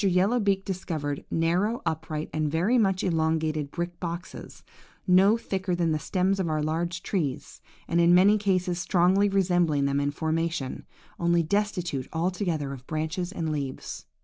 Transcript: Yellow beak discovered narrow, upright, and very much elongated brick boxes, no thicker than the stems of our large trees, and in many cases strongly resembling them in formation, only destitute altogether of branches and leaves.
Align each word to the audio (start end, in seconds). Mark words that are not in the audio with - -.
Yellow 0.03 0.39
beak 0.39 0.65
discovered 0.65 1.25
narrow, 1.29 1.83
upright, 1.85 2.31
and 2.33 2.49
very 2.49 2.79
much 2.79 3.03
elongated 3.03 3.69
brick 3.69 3.99
boxes, 3.99 4.63
no 5.05 5.37
thicker 5.37 5.75
than 5.75 5.91
the 5.91 5.99
stems 5.99 6.39
of 6.39 6.49
our 6.49 6.63
large 6.63 7.03
trees, 7.03 7.61
and 7.87 8.01
in 8.01 8.11
many 8.11 8.39
cases 8.39 8.79
strongly 8.79 9.29
resembling 9.29 9.85
them 9.85 9.99
in 9.99 10.09
formation, 10.09 10.87
only 11.19 11.43
destitute 11.43 12.07
altogether 12.13 12.73
of 12.73 12.87
branches 12.87 13.31
and 13.31 13.51
leaves. 13.51 14.07